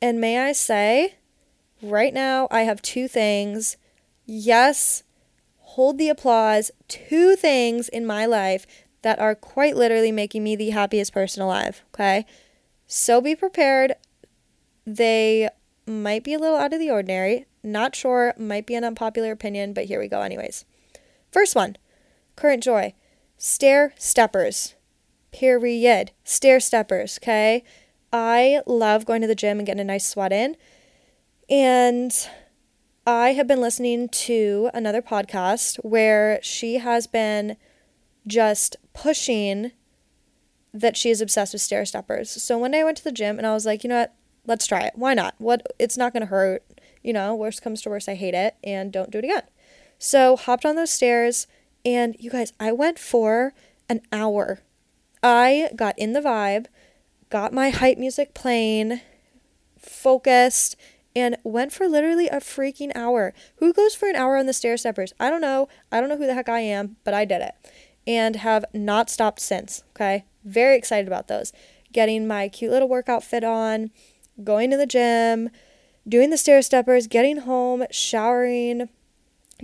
and 0.02 0.20
may 0.20 0.40
I 0.40 0.52
say, 0.52 1.16
right 1.82 2.14
now, 2.14 2.48
I 2.52 2.62
have 2.62 2.82
two 2.82 3.08
things. 3.08 3.78
Yes, 4.26 5.04
hold 5.58 5.98
the 5.98 6.10
applause. 6.10 6.72
Two 6.88 7.36
things 7.36 7.88
in 7.90 8.06
my 8.06 8.26
life 8.26 8.66
that 9.02 9.20
are 9.20 9.36
quite 9.36 9.76
literally 9.76 10.12
making 10.12 10.44
me 10.44 10.56
the 10.56 10.72
happiest 10.72 11.14
person 11.14 11.42
alive. 11.42 11.84
Okay. 11.94 12.26
So 12.88 13.22
be 13.22 13.36
prepared. 13.36 13.94
They 14.86 15.50
might 15.88 16.24
be 16.24 16.34
a 16.34 16.40
little 16.40 16.58
out 16.58 16.74
of 16.74 16.80
the 16.80 16.92
ordinary. 16.92 17.46
Not 17.64 17.96
sure, 17.96 18.34
might 18.38 18.66
be 18.66 18.76
an 18.76 18.84
unpopular 18.84 19.32
opinion, 19.32 19.74
but 19.74 19.86
here 19.86 20.00
we 20.00 20.08
go, 20.08 20.22
anyways. 20.22 20.66
First 21.32 21.56
one 21.56 21.78
current 22.36 22.64
joy. 22.64 22.94
Stair 23.38 23.94
steppers. 23.98 24.76
Period. 25.32 26.12
Stair 26.24 26.60
steppers, 26.60 27.20
okay? 27.22 27.64
I 28.12 28.62
love 28.66 29.06
going 29.06 29.22
to 29.22 29.28
the 29.28 29.36
gym 29.36 29.60
and 29.60 29.66
getting 29.66 29.82
a 29.82 29.86
nice 29.86 30.06
sweat 30.06 30.32
in. 30.32 30.56
And 31.50 32.12
I 33.06 33.34
have 33.34 33.48
been 33.48 33.62
listening 33.62 34.10
to 34.10 34.70
another 34.74 35.02
podcast 35.02 35.78
where 35.78 36.40
she 36.42 36.78
has 36.78 37.08
been 37.08 37.58
just 38.26 38.78
pushing 38.94 39.72
that 40.74 40.96
she 40.96 41.10
is 41.10 41.22
obsessed 41.22 41.54
with 41.54 41.62
stair 41.62 41.86
steppers. 41.86 42.30
So 42.30 42.58
one 42.58 42.72
day 42.72 42.82
I 42.82 42.84
went 42.84 42.98
to 42.98 43.04
the 43.04 43.12
gym 43.12 43.38
and 43.38 43.46
I 43.46 43.54
was 43.54 43.66
like, 43.66 43.84
you 43.84 43.90
know 43.90 44.00
what? 44.00 44.16
Let's 44.46 44.68
try 44.68 44.82
it. 44.82 44.94
Why 44.96 45.14
not? 45.14 45.36
What 45.38 45.66
it's 45.80 45.98
not 45.98 46.14
going 46.14 46.22
to 46.22 46.28
hurt. 46.28 46.64
You 47.04 47.14
know, 47.14 47.36
worst 47.36 47.62
comes 47.62 47.82
to 47.82 47.90
worst, 47.90 48.10
I 48.10 48.16
hate 48.16 48.34
it 48.34 48.56
and 48.64 48.92
don't 48.92 49.12
do 49.12 49.20
it 49.20 49.26
again. 49.26 49.44
So 50.00 50.36
hopped 50.36 50.66
on 50.66 50.76
those 50.76 50.92
stairs, 50.92 51.48
and 51.86 52.16
you 52.20 52.30
guys, 52.30 52.54
I 52.60 52.72
went 52.72 52.98
for 52.98 53.54
an 53.90 54.02
hour. 54.12 54.60
I 55.22 55.70
got 55.76 55.98
in 55.98 56.14
the 56.14 56.22
vibe, 56.22 56.66
got 57.30 57.54
my 57.54 57.70
hype 57.70 57.98
music 57.98 58.34
playing, 58.34 59.02
focused, 59.78 60.76
and 61.16 61.38
went 61.44 61.72
for 61.72 61.88
literally 61.88 62.28
a 62.28 62.38
freaking 62.38 62.92
hour. 62.96 63.34
Who 63.58 63.74
goes 63.74 63.96
for 63.96 64.10
an 64.10 64.16
hour 64.16 64.36
on 64.38 64.46
the 64.46 64.54
stair 64.54 64.78
steppers? 64.78 65.14
I 65.20 65.30
don't 65.30 65.42
know. 65.42 65.68
I 65.92 66.00
don't 66.00 66.10
know 66.10 66.18
who 66.18 66.26
the 66.26 66.34
heck 66.34 66.50
I 66.50 66.62
am, 66.62 66.98
but 67.04 67.14
I 67.14 67.26
did 67.26 67.42
it 67.42 67.54
and 68.06 68.38
have 68.38 68.66
not 68.74 69.10
stopped 69.10 69.40
since. 69.40 69.84
Okay. 69.96 70.26
Very 70.44 70.76
excited 70.76 71.08
about 71.08 71.28
those. 71.28 71.54
Getting 71.92 72.28
my 72.28 72.50
cute 72.50 72.72
little 72.72 72.90
workout 72.90 73.24
fit 73.24 73.44
on, 73.44 73.92
going 74.44 74.72
to 74.72 74.78
the 74.78 74.86
gym, 74.86 75.50
doing 76.08 76.30
the 76.30 76.38
stair 76.38 76.62
steppers, 76.62 77.08
getting 77.08 77.38
home, 77.38 77.86
showering, 77.92 78.90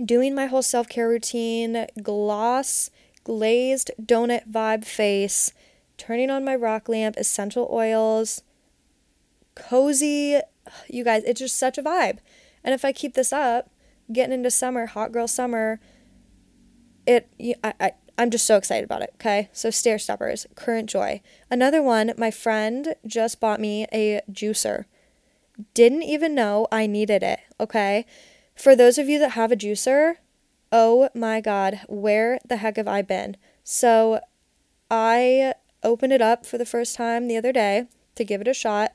doing 0.02 0.34
my 0.34 0.46
whole 0.46 0.62
self 0.62 0.88
care 0.88 1.08
routine, 1.08 1.86
gloss, 2.02 2.90
glazed 3.24 3.90
donut 4.00 4.50
vibe 4.50 4.84
face, 4.84 5.52
turning 5.96 6.30
on 6.30 6.44
my 6.44 6.54
rock 6.54 6.88
lamp, 6.88 7.16
essential 7.16 7.68
oils, 7.70 8.42
cozy. 9.54 10.40
You 10.88 11.04
guys, 11.04 11.22
it's 11.24 11.40
just 11.40 11.58
such 11.58 11.78
a 11.78 11.82
vibe. 11.82 12.18
And 12.62 12.74
if 12.74 12.84
I 12.84 12.92
keep 12.92 13.14
this 13.14 13.32
up, 13.32 13.70
getting 14.12 14.32
into 14.32 14.50
summer, 14.50 14.86
hot 14.86 15.12
girl 15.12 15.28
summer, 15.28 15.80
it 17.06 17.28
I, 17.64 17.74
I 17.80 17.92
I'm 18.18 18.30
just 18.30 18.46
so 18.46 18.56
excited 18.56 18.84
about 18.84 19.02
it. 19.02 19.10
Okay, 19.14 19.48
so 19.52 19.70
stair 19.70 19.98
steppers, 19.98 20.46
current 20.54 20.90
joy. 20.90 21.22
Another 21.50 21.82
one, 21.82 22.12
my 22.18 22.30
friend 22.30 22.94
just 23.06 23.40
bought 23.40 23.60
me 23.60 23.86
a 23.92 24.20
juicer. 24.30 24.84
Didn't 25.74 26.02
even 26.02 26.34
know 26.34 26.66
I 26.70 26.86
needed 26.86 27.22
it. 27.22 27.40
Okay, 27.58 28.06
for 28.54 28.76
those 28.76 28.98
of 28.98 29.08
you 29.08 29.18
that 29.18 29.32
have 29.32 29.52
a 29.52 29.56
juicer, 29.56 30.16
oh 30.72 31.08
my 31.14 31.40
God, 31.40 31.80
where 31.88 32.38
the 32.46 32.58
heck 32.58 32.76
have 32.76 32.88
I 32.88 33.02
been? 33.02 33.36
So 33.64 34.20
I 34.90 35.54
opened 35.82 36.12
it 36.12 36.22
up 36.22 36.44
for 36.44 36.58
the 36.58 36.66
first 36.66 36.96
time 36.96 37.26
the 37.26 37.36
other 37.36 37.52
day 37.52 37.86
to 38.16 38.24
give 38.24 38.40
it 38.40 38.48
a 38.48 38.54
shot. 38.54 38.92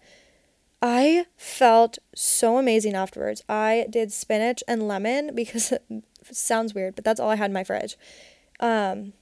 I 0.82 1.26
felt 1.36 1.98
so 2.14 2.58
amazing 2.58 2.94
afterwards. 2.94 3.44
I 3.50 3.88
did 3.90 4.12
spinach 4.12 4.64
and 4.68 4.88
lemon 4.88 5.32
because 5.36 5.72
it 5.72 5.84
sounds 6.32 6.74
weird, 6.74 6.96
but 6.96 7.04
that's 7.04 7.20
all 7.20 7.30
I 7.30 7.36
had 7.36 7.50
in 7.50 7.54
my 7.54 7.64
fridge. 7.64 7.98
Um, 8.60 9.14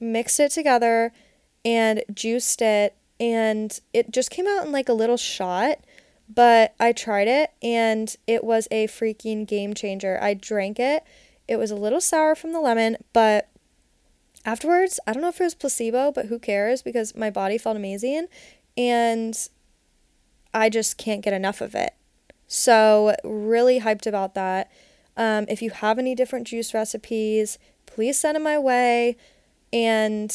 mixed 0.00 0.38
it 0.40 0.52
together 0.52 1.12
and 1.64 2.02
juiced 2.12 2.62
it, 2.62 2.94
and 3.18 3.78
it 3.92 4.12
just 4.12 4.30
came 4.30 4.46
out 4.46 4.64
in 4.64 4.72
like 4.72 4.88
a 4.88 4.94
little 4.94 5.16
shot 5.16 5.78
but 6.32 6.74
I 6.78 6.92
tried 6.92 7.28
it 7.28 7.50
and 7.62 8.14
it 8.26 8.44
was 8.44 8.68
a 8.70 8.86
freaking 8.86 9.46
game 9.46 9.74
changer. 9.74 10.18
I 10.20 10.34
drank 10.34 10.78
it. 10.78 11.04
It 11.46 11.56
was 11.56 11.70
a 11.70 11.76
little 11.76 12.00
sour 12.00 12.34
from 12.34 12.52
the 12.52 12.60
lemon, 12.60 12.98
but 13.12 13.48
afterwards, 14.44 15.00
I 15.06 15.12
don't 15.12 15.22
know 15.22 15.28
if 15.28 15.40
it 15.40 15.44
was 15.44 15.54
placebo, 15.54 16.12
but 16.12 16.26
who 16.26 16.38
cares 16.38 16.82
because 16.82 17.16
my 17.16 17.30
body 17.30 17.56
felt 17.56 17.76
amazing 17.76 18.26
and 18.76 19.48
I 20.52 20.68
just 20.68 20.98
can't 20.98 21.22
get 21.22 21.32
enough 21.32 21.60
of 21.60 21.74
it. 21.74 21.94
So, 22.46 23.14
really 23.24 23.80
hyped 23.80 24.06
about 24.06 24.34
that. 24.34 24.70
Um, 25.16 25.46
if 25.48 25.60
you 25.60 25.70
have 25.70 25.98
any 25.98 26.14
different 26.14 26.46
juice 26.46 26.72
recipes, 26.72 27.58
please 27.84 28.18
send 28.18 28.36
them 28.36 28.44
my 28.44 28.58
way. 28.58 29.16
And 29.70 30.34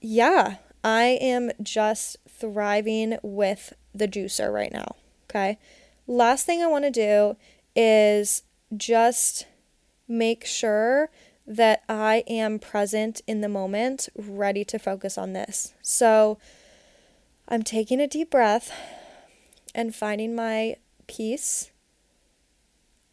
yeah, 0.00 0.56
I 0.84 1.18
am 1.20 1.50
just 1.62 2.18
thriving 2.28 3.18
with 3.22 3.72
the 3.92 4.06
juicer 4.06 4.52
right 4.52 4.72
now. 4.72 4.94
Okay. 5.24 5.58
Last 6.06 6.46
thing 6.46 6.62
I 6.62 6.66
want 6.66 6.84
to 6.84 6.90
do 6.90 7.36
is 7.74 8.42
just 8.76 9.46
make 10.06 10.44
sure 10.44 11.10
that 11.46 11.82
I 11.88 12.24
am 12.26 12.58
present 12.58 13.20
in 13.26 13.40
the 13.40 13.48
moment, 13.48 14.08
ready 14.16 14.64
to 14.64 14.78
focus 14.78 15.18
on 15.18 15.32
this. 15.32 15.74
So 15.82 16.38
I'm 17.48 17.62
taking 17.62 18.00
a 18.00 18.06
deep 18.06 18.30
breath 18.30 18.72
and 19.74 19.94
finding 19.94 20.34
my 20.34 20.76
peace. 21.06 21.70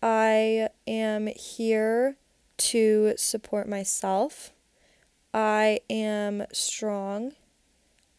I 0.01 0.69
am 0.87 1.27
here 1.27 2.17
to 2.57 3.13
support 3.17 3.67
myself. 3.67 4.51
I 5.33 5.79
am 5.89 6.45
strong. 6.51 7.33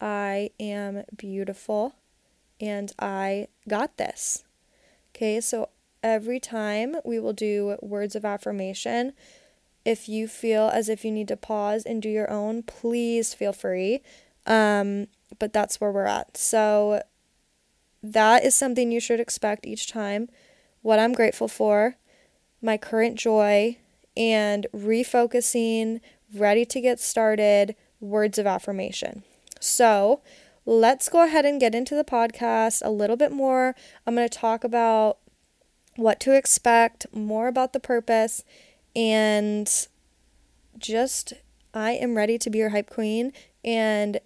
I 0.01 0.51
am 0.59 1.05
beautiful. 1.17 1.95
And 2.63 2.93
I 2.99 3.49
got 3.69 3.97
this. 3.97 4.45
Okay, 5.15 5.41
so 5.41 5.69
every 6.03 6.41
time 6.41 6.97
we 7.05 7.19
will 7.19 7.33
do 7.33 7.77
words 7.83 8.15
of 8.15 8.25
affirmation. 8.25 9.13
If 9.85 10.09
you 10.09 10.29
feel 10.29 10.69
as 10.69 10.89
if 10.89 11.05
you 11.05 11.11
need 11.11 11.29
to 11.29 11.37
pause 11.37 11.85
and 11.85 12.01
do 12.01 12.09
your 12.09 12.31
own, 12.31 12.63
please 12.63 13.35
feel 13.35 13.53
free. 13.53 14.01
Um, 14.47 15.09
but 15.39 15.53
that's 15.53 15.81
where 15.81 15.91
we're 15.91 16.07
at. 16.07 16.37
So 16.37 17.03
that 18.03 18.45
is 18.45 18.55
something 18.55 18.93
you 18.93 19.01
should 19.01 19.21
expect 19.21 19.67
each 19.67 19.89
time. 19.91 20.29
What 20.83 20.99
I'm 20.99 21.13
grateful 21.13 21.49
for, 21.49 21.97
my 22.61 22.77
current 22.77 23.17
joy, 23.17 23.77
and 24.17 24.67
refocusing, 24.75 26.01
ready 26.35 26.65
to 26.65 26.81
get 26.81 27.01
started, 27.01 27.75
words 28.01 28.39
of 28.39 28.47
affirmation. 28.47 29.23
So, 29.61 30.23
let's 30.65 31.09
go 31.09 31.25
ahead 31.25 31.45
and 31.45 31.61
get 31.61 31.75
into 31.75 31.95
the 31.95 32.05
podcast 32.05 32.83
a 32.85 32.91
little 32.91 33.17
bit 33.17 33.33
more. 33.33 33.75
I'm 34.07 34.15
going 34.15 34.29
to 34.29 34.39
talk 34.39 34.65
about 34.65 35.19
what 35.97 36.21
to 36.21 36.37
expect, 36.37 37.07
more 37.13 37.49
about 37.49 37.73
the 37.73 37.81
purpose, 37.81 38.45
and 38.95 39.71
just 40.79 41.35
I 41.75 41.93
am 41.93 42.17
ready 42.17 42.39
to 42.39 42.51
be 42.51 42.59
your 42.59 42.71
hype 42.71 42.91
queen 42.91 43.33
and 43.65 44.19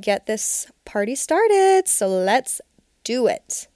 get 0.00 0.26
this 0.26 0.70
party 0.84 1.14
started. 1.14 1.84
So 1.86 2.08
let's 2.08 2.60
do 3.04 3.26
it. 3.26 3.68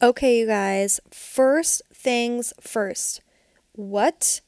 Okay, 0.00 0.40
you 0.40 0.46
guys, 0.46 0.98
first 1.10 1.82
things 1.94 2.52
first. 2.60 3.20
What 3.72 4.40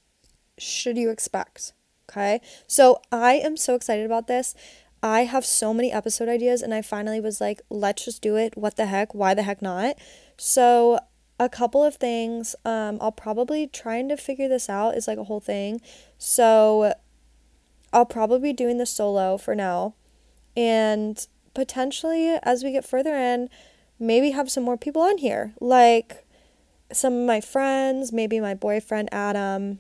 should 0.59 0.99
you 0.99 1.11
expect? 1.11 1.73
Okay, 2.09 2.41
so 2.67 3.01
I 3.11 3.35
am 3.35 3.57
so 3.57 3.75
excited 3.75 4.05
about 4.05 4.27
this. 4.27 4.55
I 5.03 5.25
have 5.25 5.45
so 5.45 5.75
many 5.75 5.93
episode 5.93 6.29
ideas, 6.29 6.63
and 6.63 6.73
I 6.73 6.81
finally 6.81 7.21
was 7.21 7.41
like, 7.41 7.61
let's 7.69 8.05
just 8.05 8.23
do 8.23 8.37
it. 8.37 8.57
What 8.57 8.77
the 8.77 8.87
heck? 8.87 9.15
Why 9.15 9.35
the 9.35 9.43
heck 9.43 9.61
not? 9.61 9.97
So, 10.39 10.99
a 11.39 11.49
couple 11.49 11.85
of 11.85 11.97
things. 11.97 12.57
Um, 12.65 12.99
I'll 13.01 13.13
probably 13.13 13.67
trying 13.67 14.09
to 14.09 14.17
figure 14.17 14.49
this 14.49 14.71
out 14.71 14.97
is 14.97 15.07
like 15.07 15.19
a 15.19 15.25
whole 15.25 15.40
thing. 15.40 15.81
So, 16.17 16.95
I'll 17.93 18.07
probably 18.07 18.51
be 18.51 18.53
doing 18.55 18.79
the 18.79 18.87
solo 18.87 19.37
for 19.37 19.55
now. 19.55 19.95
And 20.57 21.27
potentially, 21.53 22.38
as 22.43 22.64
we 22.64 22.73
get 22.73 22.85
further 22.85 23.14
in, 23.14 23.49
maybe 23.99 24.31
have 24.31 24.51
some 24.51 24.64
more 24.64 24.77
people 24.77 25.03
on 25.03 25.19
here. 25.19 25.55
Like 25.61 26.27
some 26.93 27.12
of 27.14 27.27
my 27.27 27.40
friends, 27.40 28.12
maybe 28.12 28.40
my 28.40 28.55
boyfriend, 28.55 29.09
Adam. 29.12 29.79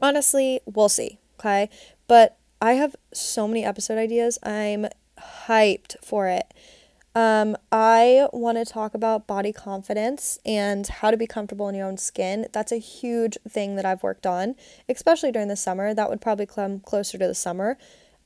Honestly, 0.00 0.60
we'll 0.66 0.88
see. 0.88 1.18
Okay. 1.38 1.68
But 2.08 2.36
I 2.60 2.72
have 2.72 2.96
so 3.12 3.46
many 3.46 3.64
episode 3.64 3.98
ideas. 3.98 4.38
I'm 4.42 4.86
hyped 5.46 5.96
for 6.02 6.28
it. 6.28 6.52
Um, 7.14 7.56
I 7.72 8.28
want 8.32 8.58
to 8.58 8.70
talk 8.70 8.92
about 8.92 9.26
body 9.26 9.50
confidence 9.50 10.38
and 10.44 10.86
how 10.86 11.10
to 11.10 11.16
be 11.16 11.26
comfortable 11.26 11.66
in 11.68 11.74
your 11.74 11.86
own 11.86 11.96
skin. 11.96 12.46
That's 12.52 12.72
a 12.72 12.76
huge 12.76 13.38
thing 13.48 13.76
that 13.76 13.86
I've 13.86 14.02
worked 14.02 14.26
on, 14.26 14.54
especially 14.86 15.32
during 15.32 15.48
the 15.48 15.56
summer. 15.56 15.94
That 15.94 16.10
would 16.10 16.20
probably 16.20 16.44
come 16.44 16.80
closer 16.80 17.16
to 17.16 17.26
the 17.26 17.34
summer 17.34 17.78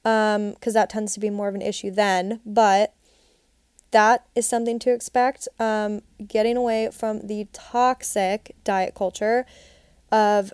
because 0.02 0.36
um, 0.36 0.72
that 0.72 0.90
tends 0.90 1.14
to 1.14 1.20
be 1.20 1.30
more 1.30 1.48
of 1.48 1.54
an 1.54 1.62
issue 1.62 1.92
then. 1.92 2.40
But 2.44 2.94
that 3.92 4.26
is 4.34 4.48
something 4.48 4.80
to 4.80 4.92
expect. 4.92 5.46
Um, 5.60 6.02
getting 6.26 6.56
away 6.56 6.90
from 6.92 7.26
the 7.26 7.46
toxic 7.52 8.56
diet 8.64 8.96
culture 8.96 9.46
of 10.10 10.52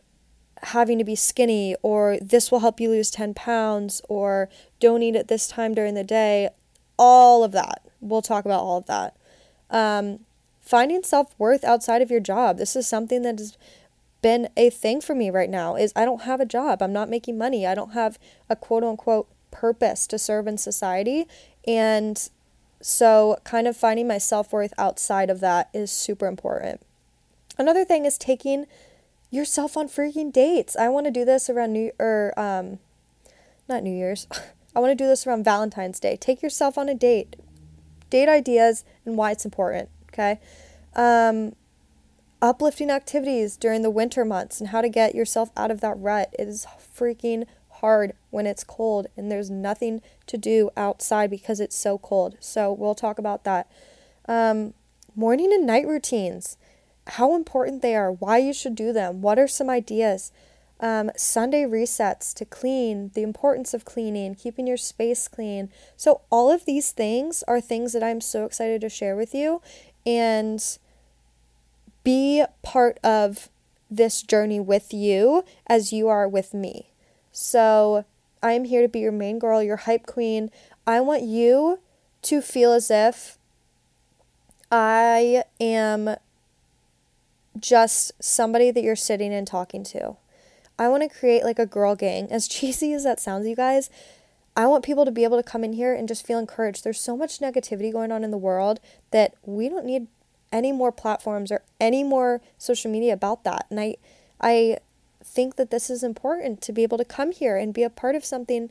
having 0.62 0.98
to 0.98 1.04
be 1.04 1.14
skinny 1.14 1.76
or 1.82 2.18
this 2.20 2.50
will 2.50 2.60
help 2.60 2.80
you 2.80 2.88
lose 2.88 3.10
10 3.10 3.34
pounds 3.34 4.00
or 4.08 4.48
don't 4.80 5.02
eat 5.02 5.16
at 5.16 5.28
this 5.28 5.48
time 5.48 5.74
during 5.74 5.94
the 5.94 6.04
day. 6.04 6.48
All 6.98 7.44
of 7.44 7.52
that. 7.52 7.82
We'll 8.00 8.22
talk 8.22 8.44
about 8.44 8.60
all 8.60 8.78
of 8.78 8.86
that. 8.86 9.16
Um, 9.70 10.20
finding 10.60 11.02
self-worth 11.02 11.64
outside 11.64 12.02
of 12.02 12.10
your 12.10 12.20
job. 12.20 12.58
This 12.58 12.76
is 12.76 12.86
something 12.86 13.22
that 13.22 13.38
has 13.38 13.56
been 14.22 14.48
a 14.56 14.70
thing 14.70 15.00
for 15.00 15.14
me 15.14 15.30
right 15.30 15.50
now 15.50 15.76
is 15.76 15.92
I 15.94 16.04
don't 16.04 16.22
have 16.22 16.40
a 16.40 16.46
job. 16.46 16.82
I'm 16.82 16.92
not 16.92 17.08
making 17.08 17.38
money. 17.38 17.66
I 17.66 17.74
don't 17.74 17.92
have 17.92 18.18
a 18.48 18.56
quote 18.56 18.82
unquote 18.82 19.28
purpose 19.50 20.06
to 20.08 20.18
serve 20.18 20.46
in 20.46 20.58
society. 20.58 21.26
And 21.66 22.28
so 22.80 23.38
kind 23.44 23.66
of 23.66 23.76
finding 23.76 24.08
my 24.08 24.18
self-worth 24.18 24.72
outside 24.78 25.30
of 25.30 25.40
that 25.40 25.68
is 25.72 25.90
super 25.90 26.26
important. 26.26 26.80
Another 27.58 27.84
thing 27.84 28.04
is 28.04 28.18
taking 28.18 28.66
yourself 29.30 29.76
on 29.76 29.88
freaking 29.88 30.32
dates. 30.32 30.76
I 30.76 30.88
want 30.88 31.06
to 31.06 31.10
do 31.10 31.24
this 31.24 31.50
around 31.50 31.72
New 31.72 31.92
or 31.98 32.32
um 32.38 32.78
not 33.68 33.82
New 33.82 33.94
Year's. 33.94 34.26
I 34.74 34.80
want 34.80 34.90
to 34.90 35.04
do 35.04 35.08
this 35.08 35.26
around 35.26 35.44
Valentine's 35.44 35.98
Day. 35.98 36.16
Take 36.16 36.42
yourself 36.42 36.76
on 36.76 36.88
a 36.88 36.94
date. 36.94 37.36
Date 38.10 38.28
ideas 38.28 38.84
and 39.04 39.16
why 39.16 39.32
it's 39.32 39.44
important, 39.44 39.88
okay? 40.12 40.40
Um 40.94 41.54
uplifting 42.42 42.90
activities 42.90 43.56
during 43.56 43.82
the 43.82 43.90
winter 43.90 44.24
months 44.24 44.60
and 44.60 44.68
how 44.68 44.80
to 44.80 44.88
get 44.88 45.14
yourself 45.14 45.50
out 45.56 45.70
of 45.70 45.80
that 45.80 45.98
rut. 45.98 46.34
It 46.38 46.48
is 46.48 46.66
freaking 46.96 47.46
hard 47.80 48.12
when 48.30 48.46
it's 48.46 48.64
cold 48.64 49.06
and 49.16 49.30
there's 49.30 49.50
nothing 49.50 50.02
to 50.26 50.36
do 50.38 50.70
outside 50.76 51.30
because 51.30 51.60
it's 51.60 51.76
so 51.76 51.98
cold. 51.98 52.36
So 52.40 52.72
we'll 52.72 52.94
talk 52.94 53.18
about 53.18 53.44
that. 53.44 53.70
Um, 54.28 54.74
morning 55.14 55.52
and 55.52 55.66
night 55.66 55.86
routines 55.86 56.56
how 57.06 57.34
important 57.34 57.82
they 57.82 57.94
are, 57.94 58.10
why 58.10 58.38
you 58.38 58.52
should 58.52 58.74
do 58.74 58.92
them, 58.92 59.22
what 59.22 59.38
are 59.38 59.48
some 59.48 59.70
ideas. 59.70 60.32
Um, 60.78 61.10
Sunday 61.16 61.62
resets 61.62 62.34
to 62.34 62.44
clean, 62.44 63.10
the 63.14 63.22
importance 63.22 63.72
of 63.72 63.84
cleaning, 63.86 64.34
keeping 64.34 64.66
your 64.66 64.76
space 64.76 65.26
clean. 65.26 65.70
So, 65.96 66.20
all 66.30 66.50
of 66.50 66.66
these 66.66 66.92
things 66.92 67.42
are 67.48 67.62
things 67.62 67.94
that 67.94 68.02
I'm 68.02 68.20
so 68.20 68.44
excited 68.44 68.82
to 68.82 68.90
share 68.90 69.16
with 69.16 69.34
you 69.34 69.62
and 70.04 70.62
be 72.04 72.44
part 72.62 72.98
of 73.02 73.48
this 73.90 74.20
journey 74.22 74.60
with 74.60 74.92
you 74.92 75.44
as 75.66 75.92
you 75.94 76.08
are 76.08 76.28
with 76.28 76.52
me. 76.52 76.90
So, 77.32 78.04
I 78.42 78.52
am 78.52 78.64
here 78.64 78.82
to 78.82 78.88
be 78.88 79.00
your 79.00 79.12
main 79.12 79.38
girl, 79.38 79.62
your 79.62 79.76
hype 79.76 80.04
queen. 80.04 80.50
I 80.86 81.00
want 81.00 81.22
you 81.22 81.78
to 82.22 82.42
feel 82.42 82.72
as 82.72 82.90
if 82.90 83.38
I 84.70 85.44
am 85.58 86.16
just 87.60 88.12
somebody 88.20 88.70
that 88.70 88.82
you're 88.82 88.96
sitting 88.96 89.32
and 89.32 89.46
talking 89.46 89.84
to. 89.84 90.16
I 90.78 90.88
want 90.88 91.02
to 91.02 91.18
create 91.18 91.44
like 91.44 91.58
a 91.58 91.66
girl 91.66 91.94
gang. 91.94 92.30
As 92.30 92.48
cheesy 92.48 92.92
as 92.92 93.04
that 93.04 93.20
sounds, 93.20 93.46
you 93.46 93.56
guys, 93.56 93.90
I 94.56 94.66
want 94.66 94.84
people 94.84 95.04
to 95.04 95.10
be 95.10 95.24
able 95.24 95.36
to 95.36 95.42
come 95.42 95.64
in 95.64 95.74
here 95.74 95.94
and 95.94 96.08
just 96.08 96.26
feel 96.26 96.38
encouraged. 96.38 96.84
There's 96.84 97.00
so 97.00 97.16
much 97.16 97.40
negativity 97.40 97.92
going 97.92 98.10
on 98.10 98.24
in 98.24 98.30
the 98.30 98.38
world 98.38 98.80
that 99.10 99.34
we 99.44 99.68
don't 99.68 99.84
need 99.84 100.06
any 100.52 100.72
more 100.72 100.92
platforms 100.92 101.52
or 101.52 101.62
any 101.80 102.02
more 102.02 102.40
social 102.56 102.90
media 102.90 103.12
about 103.12 103.44
that. 103.44 103.66
And 103.70 103.80
I 103.80 103.96
I 104.40 104.78
think 105.24 105.56
that 105.56 105.70
this 105.70 105.90
is 105.90 106.02
important 106.02 106.60
to 106.62 106.72
be 106.72 106.82
able 106.82 106.98
to 106.98 107.04
come 107.04 107.32
here 107.32 107.56
and 107.56 107.74
be 107.74 107.82
a 107.82 107.90
part 107.90 108.14
of 108.14 108.24
something 108.24 108.70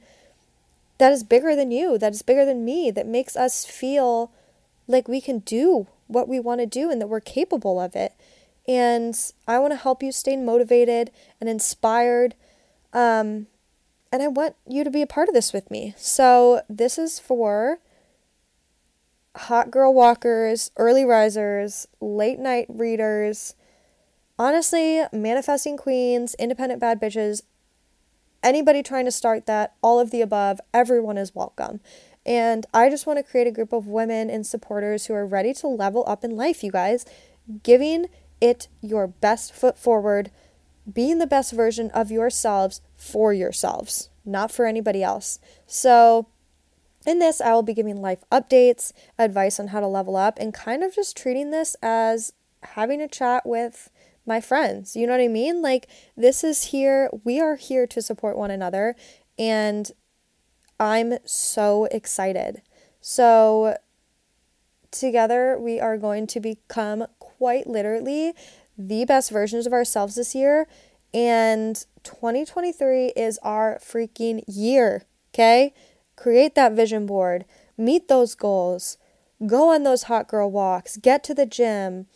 that 0.98 1.12
is 1.12 1.24
bigger 1.24 1.56
than 1.56 1.72
you, 1.72 1.98
that 1.98 2.14
is 2.14 2.22
bigger 2.22 2.46
than 2.46 2.64
me, 2.64 2.92
that 2.92 3.06
makes 3.06 3.36
us 3.36 3.66
feel 3.66 4.32
like 4.88 5.08
we 5.08 5.20
can 5.20 5.40
do 5.40 5.88
what 6.08 6.28
we 6.28 6.40
want 6.40 6.62
to 6.62 6.66
do 6.66 6.90
and 6.90 7.02
that 7.02 7.08
we're 7.08 7.20
capable 7.20 7.80
of 7.80 7.96
it 7.96 8.14
and 8.68 9.16
I 9.48 9.60
want 9.60 9.74
to 9.74 9.78
help 9.78 10.02
you 10.02 10.12
stay 10.12 10.36
motivated 10.36 11.12
and 11.40 11.50
inspired. 11.50 12.36
Um, 12.94 13.48
and 14.12 14.24
I 14.24 14.28
want 14.28 14.56
you 14.68 14.84
to 14.84 14.92
be 14.92 15.02
a 15.02 15.08
part 15.08 15.28
of 15.28 15.34
this 15.34 15.54
with 15.54 15.70
me. 15.70 15.94
So, 15.98 16.62
this 16.70 16.98
is 16.98 17.20
for 17.20 17.80
hot 19.36 19.70
girl 19.70 19.94
walkers, 19.94 20.72
early 20.78 21.04
risers, 21.04 21.88
late 22.00 22.40
night 22.40 22.68
readers, 22.70 23.56
honestly, 24.40 25.04
manifesting 25.12 25.78
queens, 25.78 26.36
independent 26.40 26.80
bad 26.80 27.02
bitches, 27.02 27.44
anybody 28.44 28.82
trying 28.82 29.06
to 29.06 29.12
start 29.12 29.46
that, 29.46 29.76
all 29.82 30.00
of 30.00 30.12
the 30.12 30.22
above, 30.22 30.62
everyone 30.74 31.18
is 31.18 31.36
welcome. 31.36 31.82
And 32.26 32.66
I 32.74 32.90
just 32.90 33.06
want 33.06 33.20
to 33.20 33.24
create 33.24 33.48
a 33.48 33.52
group 33.52 33.74
of 33.74 33.88
women 33.88 34.30
and 34.30 34.48
supporters 34.48 35.06
who 35.06 35.14
are 35.14 35.28
ready 35.28 35.54
to 35.56 35.68
level 35.68 36.04
up 36.08 36.24
in 36.24 36.36
life, 36.36 36.64
you 36.64 36.72
guys, 36.72 37.06
giving 37.64 38.08
it 38.46 38.68
your 38.80 39.08
best 39.08 39.54
foot 39.54 39.76
forward, 39.78 40.30
being 40.92 41.18
the 41.18 41.26
best 41.26 41.52
version 41.52 41.90
of 41.92 42.12
yourselves 42.12 42.82
for 42.96 43.34
yourselves, 43.34 44.10
not 44.24 44.52
for 44.52 44.66
anybody 44.68 45.02
else. 45.02 45.40
So, 45.66 46.28
in 47.08 47.20
this, 47.20 47.42
I 47.42 47.54
will 47.54 47.64
be 47.64 47.74
giving 47.74 48.02
life 48.02 48.24
updates, 48.32 48.92
advice 49.18 49.60
on 49.60 49.68
how 49.68 49.80
to 49.80 49.88
level 49.88 50.16
up, 50.16 50.38
and 50.40 50.54
kind 50.54 50.84
of 50.84 50.94
just 50.94 51.18
treating 51.18 51.50
this 51.50 51.76
as 51.82 52.34
having 52.62 53.02
a 53.02 53.08
chat 53.08 53.46
with 53.46 53.90
my 54.28 54.40
friends. 54.40 54.96
You 54.96 55.08
know 55.08 55.14
what 55.14 55.22
I 55.22 55.28
mean? 55.28 55.62
Like, 55.62 55.88
this 56.16 56.44
is 56.44 56.66
here, 56.66 57.10
we 57.24 57.40
are 57.40 57.56
here 57.56 57.88
to 57.88 58.02
support 58.02 58.38
one 58.38 58.52
another, 58.52 58.96
and 59.40 59.92
I'm 60.80 61.18
so 61.26 61.86
excited. 61.86 62.62
So, 63.02 63.78
together, 64.92 65.58
we 65.60 65.80
are 65.80 65.98
going 65.98 66.28
to 66.28 66.40
become 66.40 67.08
quite 67.46 67.68
literally 67.68 68.34
the 68.76 69.06
best 69.06 69.30
versions 69.30 69.68
of 69.68 69.72
ourselves 69.72 70.16
this 70.16 70.34
year. 70.34 70.68
And 71.14 71.76
2023 72.04 73.14
is 73.16 73.38
our 73.44 73.78
freaking 73.84 74.44
year, 74.48 75.04
okay? 75.32 75.72
Create 76.16 76.56
that 76.56 76.72
vision 76.72 77.06
board, 77.06 77.46
meet 77.78 78.08
those 78.08 78.34
goals, 78.34 78.98
go 79.46 79.70
on 79.72 79.84
those 79.84 80.04
hot 80.04 80.28
girl 80.28 80.50
walks, 80.50 80.98
get 80.98 81.24
to 81.26 81.36
the 81.36 81.46
gym, 81.46 82.08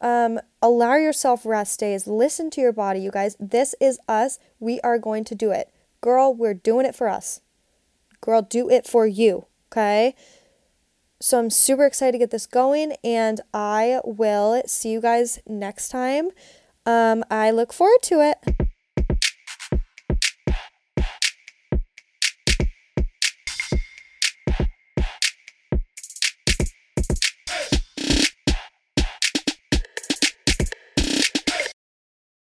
um, 0.00 0.40
allow 0.60 0.96
yourself 0.96 1.46
rest 1.46 1.78
days, 1.78 2.08
listen 2.08 2.50
to 2.50 2.60
your 2.60 2.72
body, 2.72 2.98
you 2.98 3.12
guys. 3.12 3.36
This 3.38 3.76
is 3.80 4.00
us. 4.08 4.40
We 4.58 4.80
are 4.80 4.98
going 4.98 5.22
to 5.26 5.36
do 5.36 5.52
it. 5.52 5.70
Girl, 6.00 6.34
we're 6.34 6.52
doing 6.52 6.84
it 6.84 6.96
for 6.96 7.08
us. 7.08 7.40
Girl, 8.20 8.42
do 8.42 8.68
it 8.68 8.88
for 8.88 9.06
you, 9.06 9.46
okay? 9.70 10.16
So 11.24 11.38
I'm 11.38 11.48
super 11.48 11.86
excited 11.86 12.12
to 12.12 12.18
get 12.18 12.30
this 12.32 12.44
going, 12.44 12.96
and 13.02 13.40
I 13.54 14.00
will 14.04 14.60
see 14.66 14.90
you 14.90 15.00
guys 15.00 15.38
next 15.46 15.88
time. 15.88 16.28
Um, 16.84 17.24
I 17.30 17.50
look 17.50 17.72
forward 17.72 18.02
to 18.02 18.20
it. 18.20 18.63